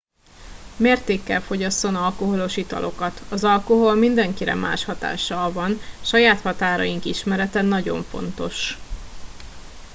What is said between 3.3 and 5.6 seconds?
alkohol mindenkire más hatással